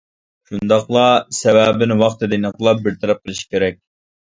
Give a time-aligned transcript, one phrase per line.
[0.51, 1.03] شۇنداقلا
[1.41, 3.81] سەۋەبىنى ۋاقتىدا ئېنىقلاپ، بىر تەرەپ قىلىش كېرەك.